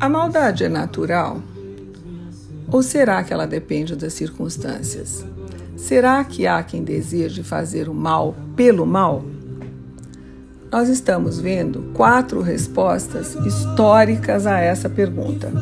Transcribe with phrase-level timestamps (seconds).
[0.00, 1.42] A maldade é natural?
[2.72, 5.26] Ou será que ela depende das circunstâncias?
[5.76, 9.22] Será que há quem deseje fazer o mal pelo mal?
[10.72, 15.52] Nós estamos vendo quatro respostas históricas a essa pergunta.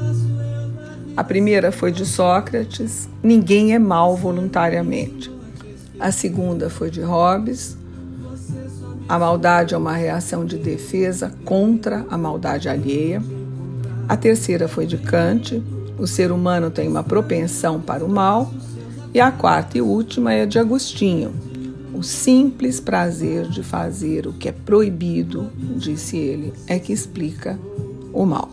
[1.17, 5.33] A primeira foi de Sócrates: ninguém é mal voluntariamente.
[5.99, 7.77] A segunda foi de Hobbes:
[9.09, 13.21] a maldade é uma reação de defesa contra a maldade alheia.
[14.09, 15.63] A terceira foi de Kant:
[15.99, 18.53] o ser humano tem uma propensão para o mal.
[19.13, 21.33] E a quarta e última é de Agostinho:
[21.93, 27.59] o simples prazer de fazer o que é proibido, disse ele, é que explica
[28.13, 28.51] o mal.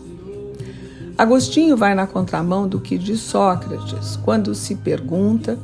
[1.16, 5.58] Agostinho vai na contramão do que diz Sócrates quando se pergunta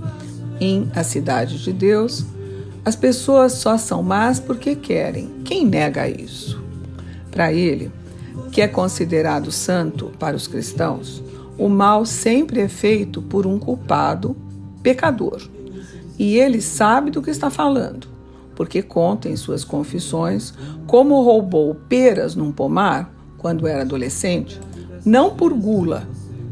[0.59, 2.25] em A Cidade de Deus
[2.84, 5.31] as pessoas só são más porque querem.
[5.45, 6.61] Quem nega isso?
[7.31, 7.93] Para ele,
[8.51, 11.23] que é considerado santo para os cristãos,
[11.59, 14.37] o mal sempre é feito por um culpado
[14.83, 15.41] pecador.
[16.19, 18.06] E ele sabe do que está falando,
[18.55, 20.53] porque conta em suas confissões
[20.87, 24.61] como roubou peras num pomar quando era adolescente,
[25.05, 26.06] não por gula,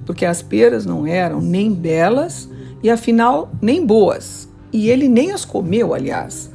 [0.04, 2.48] porque as peras não eram nem belas
[2.82, 6.50] e afinal nem boas, e ele nem as comeu, aliás,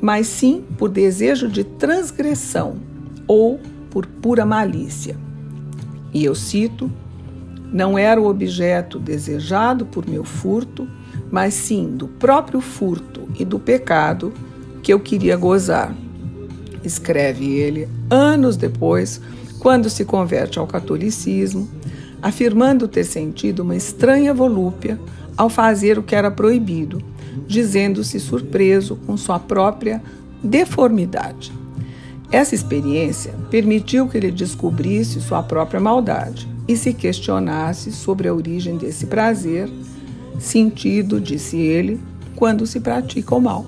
[0.00, 2.76] mas sim por desejo de transgressão
[3.26, 3.60] ou
[3.92, 5.16] por pura malícia.
[6.12, 6.90] E eu cito:
[7.72, 10.88] não era o objeto desejado por meu furto,
[11.30, 14.32] mas sim do próprio furto e do pecado
[14.82, 15.94] que eu queria gozar.
[16.82, 19.20] Escreve ele anos depois,
[19.60, 21.68] quando se converte ao catolicismo,
[22.20, 24.98] afirmando ter sentido uma estranha volúpia
[25.36, 27.12] ao fazer o que era proibido
[27.46, 30.02] dizendo-se surpreso com sua própria
[30.42, 31.52] deformidade.
[32.32, 38.78] Essa experiência permitiu que ele descobrisse sua própria maldade e se questionasse sobre a origem
[38.78, 39.68] desse prazer,
[40.40, 42.00] sentido, disse ele,
[42.34, 43.66] quando se pratica o mal.